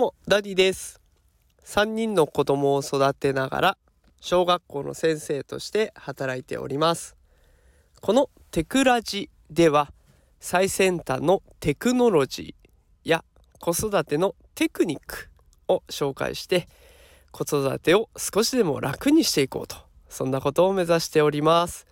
[0.00, 0.98] もダディです。
[1.66, 3.78] 3人の子供を育てながら
[4.22, 7.16] 小学校の先生として働いております。
[8.00, 9.92] このテクラジでは
[10.40, 13.24] 最先端のテクノロジーや
[13.58, 15.28] 子育てのテクニック
[15.68, 16.66] を紹介して
[17.30, 19.76] 子育てを少しでも楽にしていこうと
[20.08, 21.86] そんなことを目指しております。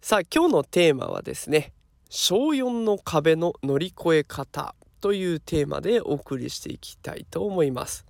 [0.00, 1.74] さあ今日のテーマはですね
[2.08, 4.74] 小4の壁の乗り越え方。
[5.06, 8.04] というテーマでお送りしていきたいと思います。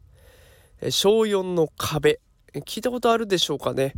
[0.88, 2.20] 小4の壁
[2.54, 3.92] 聞いたことあるでしょうかね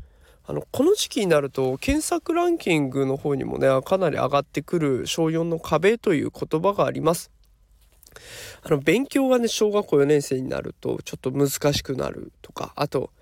[0.45, 7.31] あのこの時期になると検索ランキングの方にもねかなり上がってくる小4の壁という言葉があります。
[8.65, 13.13] あの勉強がね小学校4年生になるとちょっと難しくなるとかあと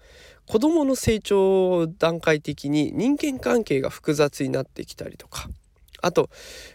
[0.47, 5.51] 子どもの成長段階的に人間関係が複雑になってきたりとか
[6.01, 6.31] あと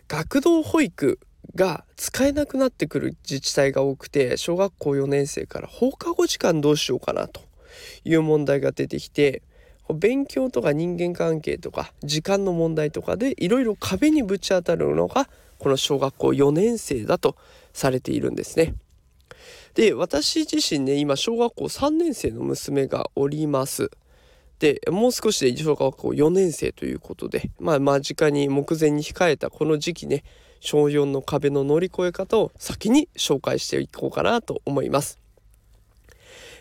[0.08, 1.20] 学童保育
[1.56, 7.42] が使えなくなってくる自治体が多くて小学校4年生から放課後時間どうしようかなと
[8.06, 9.42] いう問題が出てきて
[9.94, 17.36] 勉強とか人間関係とか時間の問題とかでいろいろ壁にぶち当たるのがこの小学校4年生だと
[17.74, 18.74] されているんですね。
[19.74, 23.92] で私自身ね今小学校3年生の娘がおります。
[24.60, 30.24] でもう少しで小学校4年生ということでまあ間近に目前に控えたこの時期ね
[30.62, 35.20] 小4の壁の乗り越え方を先に紹介していこうかなと思います。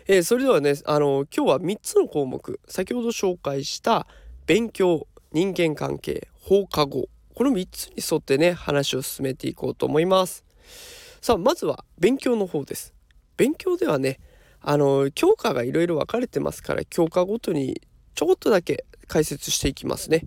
[0.07, 4.07] えー、それではねあの今日は3つの項目先ほど紹介した
[4.47, 10.43] 勉強人間関係放課後この3つに沿ってね話を進めていこうと思います。
[11.21, 12.93] さあまずは勉強の方です。
[13.37, 14.19] 勉強ではね
[14.61, 17.79] あの教科がいろいろ分かれてますから教科ごとに
[18.15, 20.25] ちょこっとだけ解説していきますね。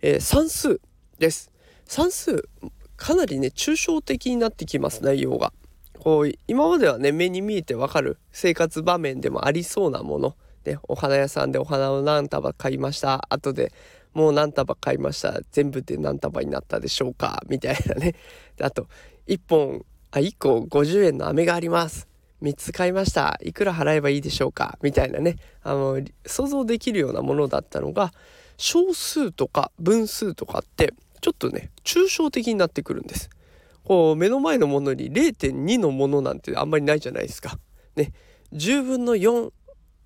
[0.00, 0.80] えー、算数
[1.20, 1.52] です。
[1.86, 2.48] 算数
[3.02, 5.52] かなりね抽象的になってきます内容が。
[5.98, 13.26] こう今まではね目に見えてわかる生活場面でもありそうなもの、ね、お花屋さんでお花を何束買いました。
[13.28, 13.72] 後で
[14.14, 15.40] もう何束買いました。
[15.50, 17.42] 全部で何束になったでしょうか。
[17.48, 18.14] みたいなね。
[18.60, 18.86] あと
[19.26, 22.06] 1本あ1個50円の飴があります。
[22.40, 23.36] 3つ買いました。
[23.42, 24.78] いくら払えばいいでしょうか。
[24.80, 25.38] みたいなね。
[25.64, 28.12] あの想像できるようなものだったのが
[28.58, 33.30] 小数とか分数とかってちょっとね抽象的になってくるんです。
[33.84, 37.58] こう目の前のものに0.2のものなんてあんまりないじゃないですか。
[37.96, 38.12] ね
[38.52, 39.50] 10分の4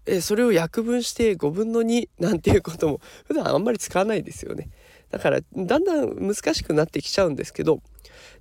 [0.06, 4.68] えそれを約分して5分の2なんていうことも普段あんまり使わないですよね。
[5.10, 7.80] だからだんだん難しくなってきちゃうんですけど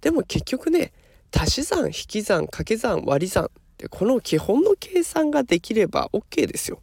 [0.02, 0.92] でも結局ね
[1.36, 3.47] 足し算引き算掛け算割り算っ
[3.78, 6.81] てこの基本の計算ができれば OK ですよ。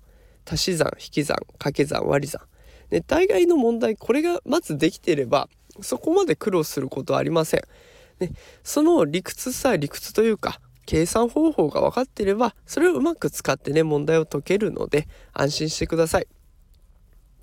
[0.50, 2.42] 足し算引き算掛け算割り算。
[2.90, 5.48] ね、大概の問題これがまずできてれば
[5.80, 7.62] そこまで苦労することはありません。
[8.20, 16.26] ね、その理屈さえ理屈というか計算方法が分かっていればそれをうまく使ってね問題を解けるので安心してください。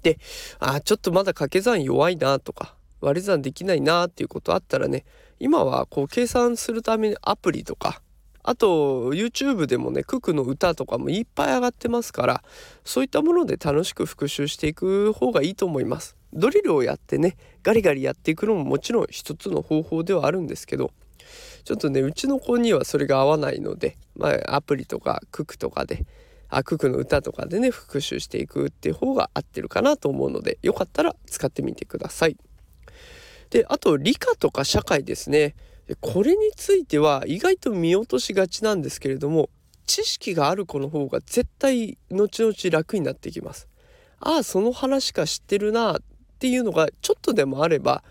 [0.03, 0.17] で
[0.59, 5.05] あちょっとまだ掛け算弱いなとか割り算できないなっていうことあったらね
[5.39, 8.01] 今はこう計算するためにアプリとか
[8.43, 12.43] あと YouTube でもねククの歌とかもいっぱい上がってますから
[12.83, 16.18] そういったもので楽しく復習していく方がいいと思います。
[16.33, 20.91] ドリルをやってねガリガリやっていくのももちろん一つの方法ではあるんですけど
[21.63, 26.05] ちょっとねうちの子にはそれが合わないので、まあ、アプリとかククとかで
[26.49, 32.37] あククの歌とかでね復習していくっていう方が合ってるかなと思うのでよかったら使ってみてください。
[33.51, 35.55] であと理科とか社会ですね
[36.01, 39.49] これについては意外と見落としがちなんですけれども
[39.87, 43.67] 知識がある子の方が絶対後々楽になってきます。
[44.19, 45.99] ああその話か知ってるな
[46.39, 48.01] っていうのがちょっとでもあれば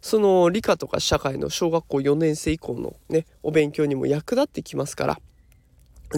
[0.00, 5.20] その理科とか社会の小学校4年生以降のねお勉強にも役立ってきますから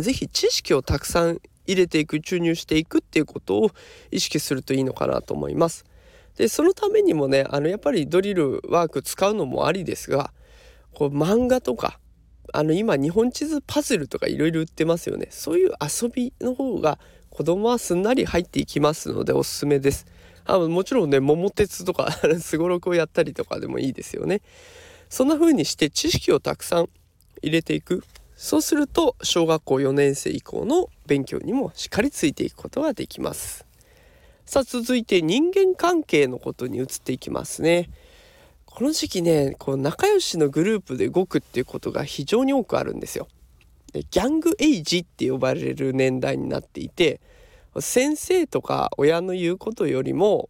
[0.00, 3.70] 是非知識をたくさん入れていく注入していくっていうことを
[4.12, 5.84] 意識するといいのかなと思います。
[6.36, 10.32] でそのためにもねあのやっぱりドリルワーク使うのもありですが
[10.94, 11.98] こう漫画とか
[12.52, 20.06] あの今日本地図パズルとかいろいろ売ってますよねそういう遊びの方が子供はすんなり入っていきますのでおすすめです。
[20.46, 24.40] あもちろんね桃鉄とか すごろくをやったりとかでもいいですよね。
[25.08, 26.88] そんな風にして知識をたくさん
[27.42, 28.02] 入れていく
[28.36, 33.66] そうすると小学校4年生以降の勉強にもしっかりついていくことができます。
[34.44, 37.90] さあ続いて人間関係のことに移っていきますね。
[38.66, 43.26] この時期ねこう仲良しのグループで動くっていうことが非常に多くあるんですよ。
[43.92, 47.20] でギャングエイジって呼ばれる年代になっていて
[47.80, 50.48] 先生とか親の言うことよりも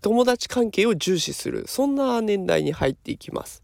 [0.00, 3.62] 友達関係を重視するそんな年代に入っていきます。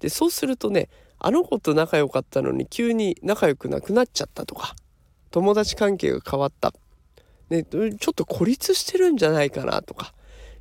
[0.00, 4.76] でそうするとねあの子と仲良かったのに急に仲良くなくなっちゃったとか
[5.30, 6.74] 友達関係が変わった、
[7.48, 10.12] ね、ちょっと孤立してるんじゃないかなとか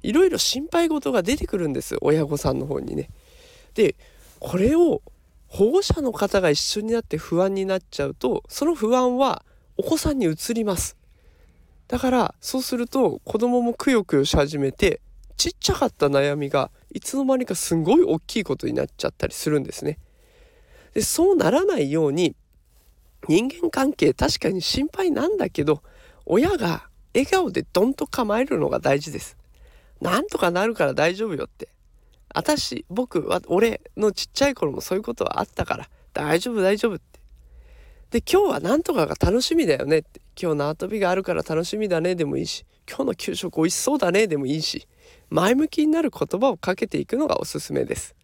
[0.01, 3.09] いろいろ心配事が出てくるんです親御さんの方にね。
[3.73, 3.95] で
[4.39, 5.01] これを
[5.47, 9.43] 保護者の方が一緒になって不安になっちゃうとその不安は
[9.77, 10.97] お子さんに移ります
[11.87, 15.01] だからそうすると子供もくよくよし始めて
[15.37, 19.99] ちっちゃかった悩みがいつの間にかすごい大きいことになっちゃったりするんですね。
[20.93, 22.35] でそうならないように
[23.27, 25.81] 人間関係確かに心配なんだけど
[26.25, 29.37] 親が笑顔でドンと構えるのが大事です。
[30.01, 31.69] なんとかなるから大丈夫よって。
[32.33, 37.19] 私僕は俺のちっちゃい頃もそういうことはあったから大丈夫大丈夫って。
[38.09, 40.22] で今日はなんとかが楽しみだよねって。
[40.41, 42.15] 今日縄跳びがあるから楽しみだね。
[42.15, 44.27] でもいいし今日の給食美味しそうだね。
[44.27, 44.87] でもいいし
[45.29, 48.15] 前向きになる言葉をかけていくのがおすすめです。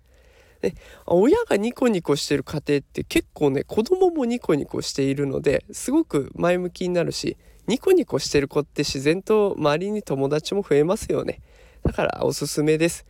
[0.61, 0.75] で
[1.05, 11.39] 親がニコニコしてる家庭って結構ね子供もニコニコしているのですごく前向きになるしニコニコしてる子って自然と周りに友達も増えますよね。
[11.83, 13.05] だからおすすめです。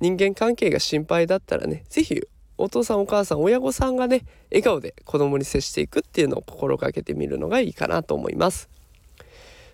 [0.00, 2.22] 人間関係が心配だったらね是非
[2.58, 8.68] お父さんお母さん親御さんがね笑顔で子供に接していくっていうのを心がけてみるのがいいかなと思います。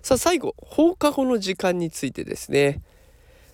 [0.03, 2.83] さあ最後放課後の時間についてですね。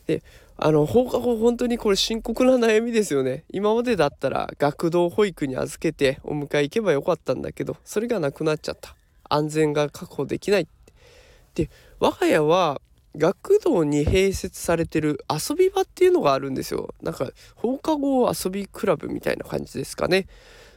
[0.07, 0.23] で
[0.57, 3.45] あの放課後本当にこれ深刻な悩みですよね。
[3.51, 8.97] 今までだったら学童保育に預けてお迎え行けばよかったんだけどそれがなくなっちゃった。
[9.29, 10.69] 安全が確保できない。
[11.55, 11.71] で
[12.01, 12.81] 我が家は
[13.19, 16.95] 学童に併設されてる遊び場っていうのがあるんですよ。
[17.03, 20.27] なんか放課後遊びクラブみたいな感じですかね。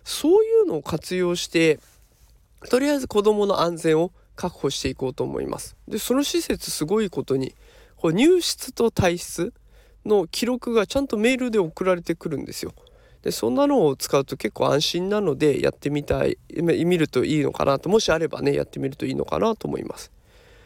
[0.03, 1.79] そういうのを活用して
[2.69, 5.75] とりあえず子どもの安全を確保していこうと思います。
[5.88, 7.53] でその施設すごいことに
[7.95, 9.53] こう入室と退室
[10.05, 12.73] の記録がちゃんとメールで送られてくるんですよ。
[13.21, 20.11] でそんなのを使うと結構安心なのでやってみたい見るといいのかなともしあればねやってみるといいのかなと思います。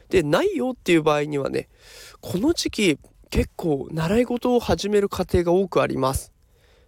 [0.10, 1.68] でないよっていう場合にはね
[2.22, 3.00] この時期
[3.30, 6.31] 結構習い事を始める家庭が多くあります。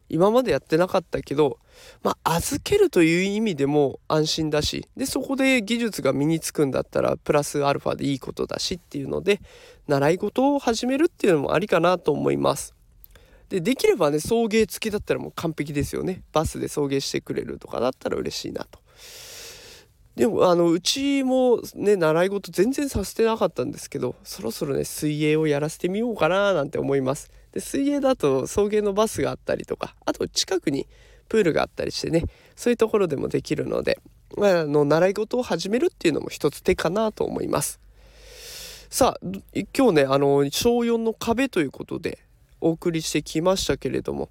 [0.09, 1.59] 今までやってなかったけど
[2.01, 9.41] まあ預けるという意味でも安心だしでそこで技術が身につくんだったらプラスアルファでいいことだしっていうので
[9.87, 12.73] 習い事を始めるっていうのもありかなと思います。
[13.49, 16.21] でできればね送迎付きだったらもう完璧ですよね。
[16.31, 18.79] バスで送迎してくれるとかだったら嬉しいなと。
[20.17, 27.29] でもあのうちもね習い事全然させてなかったんですけどそろそろね水泳をやらせてみようかななんて思います。
[27.51, 30.87] で水泳だと送迎のバスがあったりとかあと近くに
[31.29, 32.23] プールがあったりしてね
[32.55, 33.99] そういうところでもできるので、
[34.35, 37.79] まあ、あの習い事を始めるっていうのも一つ手かなと思います。
[38.89, 39.27] さあ
[39.77, 42.17] 今日ねあの小4の壁ということで
[42.59, 44.29] お送りしてきましたけれども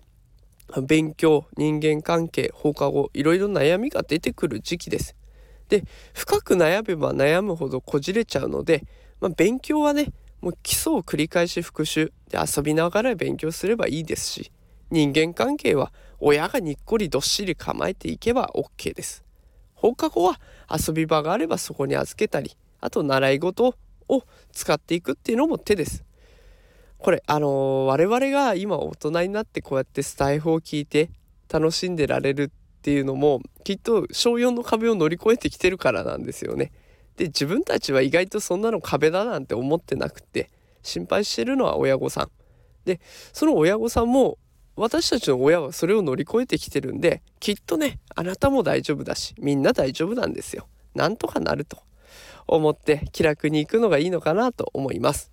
[0.82, 5.14] 勉強人間関係放課後いろいろ悩みが出てくる時期です。
[5.68, 5.84] で
[6.14, 8.84] 深く悩めば悩むほどこじれちゃうので、
[9.20, 14.52] まあ、勉強はねもう基礎を繰り返し復習で遊びながら勉強すればいいですし
[14.90, 19.24] 人間関係は親がにっこりどっしり構えていけば OK です。
[19.74, 20.40] 放課後は
[20.70, 23.74] 遊び場があればそこに預けたりあと習い事
[24.08, 24.22] を
[24.52, 26.04] 使っていくっていうのも手です。
[26.98, 31.10] これあのー、我々が今大人になってこうやってスタイフを聞いて
[31.52, 32.50] 楽しんでられる
[32.86, 36.70] っていうのもきっと小4の壁を乗り越えてきてるからなんですよね。
[37.16, 40.50] で自分たちは意外とそんなの壁だなんて思ってなくて
[40.84, 42.30] 心配してるのは親御さん。
[42.84, 43.00] で
[43.32, 44.38] その親御さんも
[44.76, 50.68] 私たちの親はそれを乗り越えてきてるんできっとねあなたも大丈夫だしみんな大丈夫なんですよ。
[50.94, 51.78] なんとかなると
[52.46, 55.32] 思って気楽に行くのがいいのかなと思います。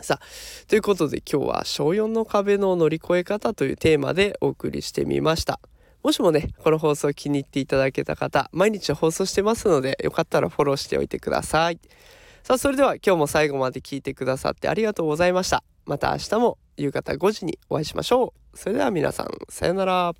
[0.00, 0.26] さあ
[0.68, 5.58] ということで今日は小4の壁の乗り越え方というテーマでお送りしてみました。
[6.04, 11.80] もしもね、この放送気に入っていただけた方、毎日放送してますので、よかったらフォローしておいてください。
[12.42, 15.64] さあ、それでは今日も最後まで聞いてくださってありがとうございました。
[15.86, 18.58] また明日も夕方5時にお会いしましょう。
[18.58, 20.14] それでは皆さん、さようなら。